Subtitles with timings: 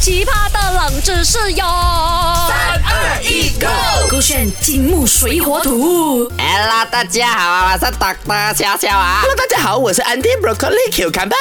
[0.00, 1.64] 奇葩的冷知识哟！
[2.48, 3.66] 三二一，Go！
[4.10, 6.26] 勾选金木水火土。
[6.38, 9.18] Hello，大家好啊，我是 Doctor 笑笑啊。
[9.20, 11.36] Hello，大家好，我是 Andy Broccoli Q 看吧。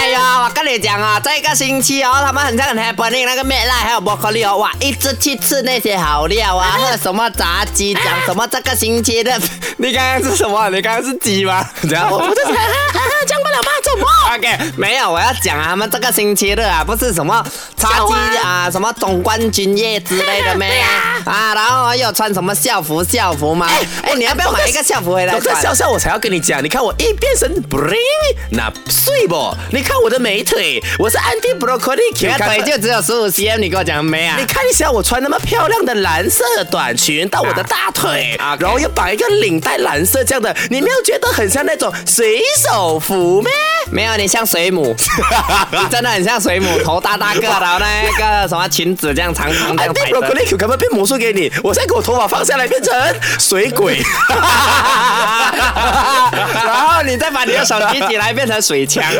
[0.00, 9.38] 哎呦，我跟你讲哦，这个星期哦，他们很像很 happening 那个 m a 还有 Broccoli 哦，哇，一直去吃那些好料啊，或者什么炸鸡，讲什么这个星期的。
[9.76, 10.70] 你刚刚是什么？
[10.70, 11.68] 你刚刚是鸡吗？
[11.90, 12.40] 然后，我不是
[13.50, 13.70] 了吗？
[13.82, 17.44] 怎么？OK，没有，我要讲啊，他们这个星期日啊，不是什么
[17.76, 20.82] 叉鸡啊，什么总冠军夜之类的咩
[21.24, 23.66] 啊，然后又穿什么校服校服吗？
[24.02, 25.62] 哎，你要不要买一个校服回来 我在穿？
[25.62, 27.96] 笑笑，我才要跟你讲，你看我一变身 bring，
[28.50, 29.54] 那睡不？
[29.72, 34.44] 你看我的美腿，我是 anti broccoli，你的看腿就只有十五 cm，你跟我讲没啊你？
[34.46, 43.50] 看一下我穿那么漂亮的蓝色短裙到我的大腿，啊然后又绑一个领带蓝色这样的，你没有觉得很像那种水手服咩？
[43.90, 44.94] 没有，你像水母，
[45.72, 50.20] 你真的很像水母，头大大个，然后那个什么裙子这样长长这样 Andy 摆着。
[50.20, 52.92] Broccoli Q 看吧，变魔术给你，我现在给我头发放下来变成
[53.38, 54.00] 水鬼。
[56.30, 59.02] 然后你再把你的手举起来变成水枪。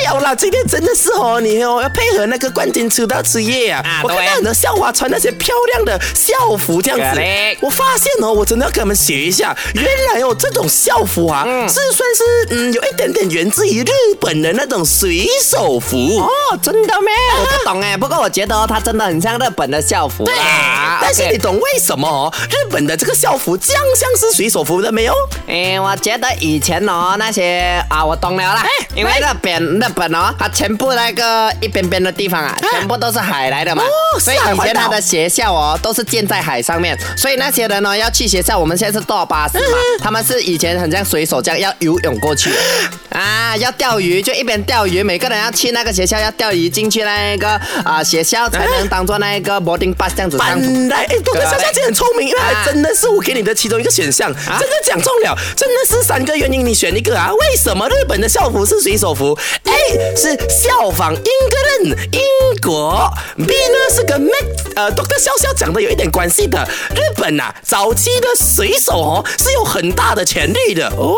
[0.00, 3.82] 没有啦，今天真的是哦，你哦要配合那个冠军出道之夜啊！
[3.84, 7.20] 啊我看到很多校花穿那些漂亮的校服这样子
[7.60, 15.96] 我发现哦，我真的要跟他们学一下，原来哦这种校服啊，是算是嗯有一点点源自于日本的那种水手服。
[16.18, 16.28] 哦，
[16.62, 17.12] 真的咩？
[17.38, 20.98] 我不懂哎， 不过我觉得哦，它真的很像日本的校服对啦。
[21.02, 22.32] 但是你懂为什么哦？
[22.48, 25.14] 日本的这个校服这样像是水手服的没有？
[25.46, 42.50] 哎，我觉得以前哦那些啊，我懂了啦，因为日本日本哦，它全部那个一边边的地方啊，全部都是海来的嘛，哦所以以前它的学校哦都是建在海上面，所以那些人呢要去学校，我们现在是坐巴士嘛，他们是以前很像水手这样要游泳过去
[43.10, 47.48] 啊，要钓鱼就一边钓鱼，每个人要去那个学校要钓鱼进去那个
[47.84, 50.48] 啊学校才能当做那个 boarding bus 这样子上。
[50.48, 57.30] 本来哎，多哥小小姐很聪明，因为真的是我给你的其中一个选项，真的讲中了，真的是三个原因，你选一个啊？
[57.32, 59.72] 为什么日本的校服是水手服？A
[60.16, 61.56] 是效仿英格
[61.88, 62.20] 兰英
[62.62, 64.44] 国，B 呢是跟 Mac
[64.76, 66.66] 呃 Doctor 笑笑讲的有一点关系的。
[66.94, 71.14] 日本呐、早期的水手哦是有很大的潜力的哦。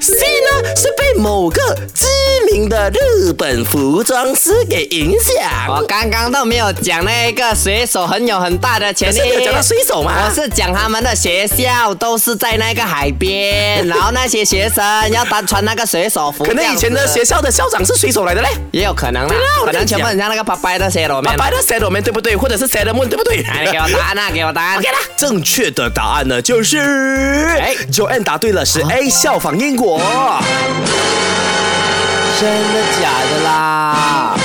[0.00, 2.06] C 呢是被某个知
[2.52, 5.68] 名的日本服装师给影响。
[5.68, 18.48] 我刚刚都没有讲那个水手很有很大的潜力，可是你有讲到水手吗我是讲他们的学校都是在那个海边， 然后那些学生要单穿那个水手服，可能以前的学校校的校长是水手来的嘞。
[18.70, 19.34] 也有可能啦
[19.64, 21.36] 可能全部很像那个爸爸的鞋罗面。
[21.36, 22.36] 白白的 Sailor Man 对不对？
[22.36, 23.42] 或者是 Moon 对不对？
[23.42, 24.78] 哎，你给我答案啊，给我答案。
[24.78, 29.98] OK 啦，正确的答案呢就是，哎哎，Joanne 答对了，是 A 效仿英国。
[32.40, 34.36] 真的假的啦？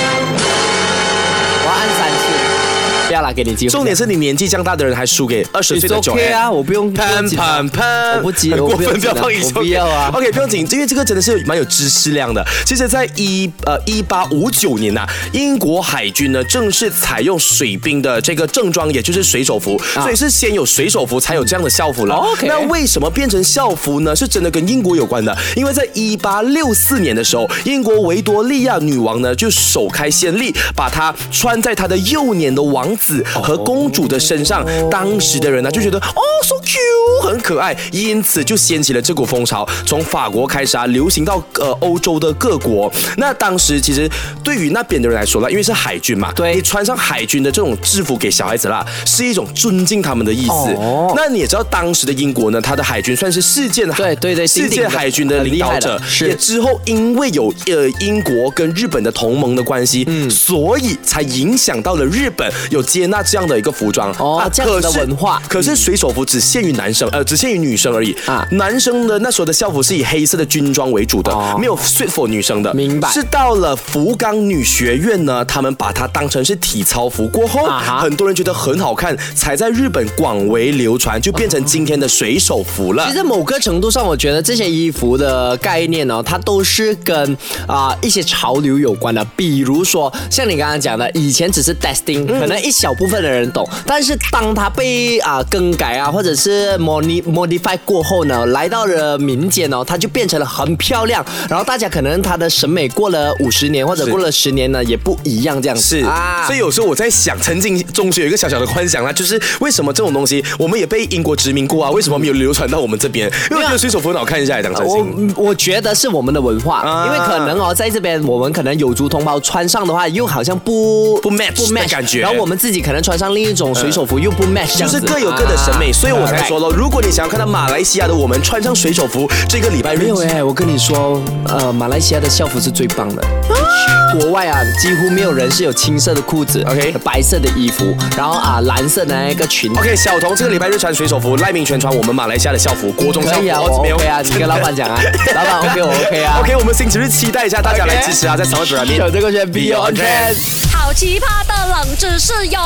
[3.28, 3.70] 啦，给你机会。
[3.70, 8.16] 重点是你年纪这样大的人还输给二十岁的 It's okay 啊，我不用喷喷喷！
[8.16, 12.44] 我不急很过分，我不用不要放一我不要啊 OK，不用紧，因为这个真的是蛮有知识量的。
[12.64, 22.14] 其实，在一呃一八五九年呐、英国海军呢正式采用水兵的这个正装，也就是水手服，所以是先有水手服，才有这样的校服了。
[22.14, 24.14] 哦，OK 那为什么变成校服呢？
[24.14, 34.64] 是真的跟英国有关的，因为在一八六四年的时候，英国维多利亚女王呢就首开先例，把它穿在她的幼年的王子和公主的身上。
[34.90, 42.92] 当时的人呢就觉得哦，so cute，很可爱，因此就掀起了这股风潮，从法国开始啊，流行到呃欧洲的各国。
[43.16, 44.08] 那当时其实
[44.42, 50.52] 对于那边的人来说呢，因为是海军嘛，对你穿上海军的这种制服给小孩子啦，是一种尊敬他们的意思。
[50.52, 68.12] 哦那你也知道，当时的英国呢，它的海军算是世界的对对对世界海军的领导者也之后因为有呃英国跟日本的同盟的关系，嗯，所以才影响到了日本有接纳这样的一个服装哦这样的文化可是水手服只限于男生，呃，只限于女生而已。
[68.26, 68.46] 啊。
[68.52, 71.56] 男生的那时候的校服是以黑色的军装为主的，哦。
[71.58, 72.74] 没有 suit for 女生的。
[72.74, 73.10] 明白。
[73.12, 77.28] 是到了福冈女学院呢，他们把它当成是体操服。
[77.28, 83.06] 过后，啊很多人觉得很好看，才在日本广为流传，就变成今天的水手服了。
[83.08, 83.16] 其。
[83.16, 87.36] 实某个程度上，我觉得这些衣服的概念哦，它都是跟
[87.66, 89.24] 啊、一些潮流有关的。
[89.36, 111.90] 比如说，像你刚刚讲的，以前只是 testing，、可能一小小部分的人懂，但是当它被啊、更改啊，或者是 modi modify 过后呢，来到了民间哦，它就变成了很漂亮，然后大家可能他的审美过了五十年或者过了十年呢，也不一样这样子是啊，所以有时候我在想，曾经中学有一个小小的幻想啊，就是为什么这种东西我们也被英国殖民过啊？
[111.92, 113.30] 为什么没有流传到我们这边？
[113.50, 115.34] 因为我觉得水手服很好看一下，讲真我心。
[115.36, 133.22] 我觉得是我们的文化，啊因为可能哦，在这边我们可能有族同胞穿上的话，又好像不不 match 不的 match 感觉然后我们自己可能穿上另一种水手服又不 match，就是各有各的审美，啊所以我才说了，如果你想要看到马来西亚的我们穿上水手服，这个礼拜日没有哎，我跟你说，呃，马来西亚的校服是最棒的。
[133.22, 139.78] 去国外啊，几乎没有人是有青色的裤子 OK 白色的衣服，然后啊蓝色的那个裙子。
[139.78, 144.98] OK，小童这个礼拜日穿水手服，赖明全穿我们马来西亚的校服，国中校服，可以啊，我没有 OK 啊，你跟老板讲啊，
[145.36, 146.38] 老板 OK 我 OK 啊。
[146.40, 150.34] OK，我们星期日期待一下大家来支持啊，在 e r 里面有这个选 B O N。
[150.72, 152.60] 好奇葩的冷知识哟！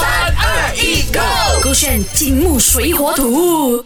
[0.00, 1.62] 三二一，Go！
[1.62, 3.84] 勾选金木水火土。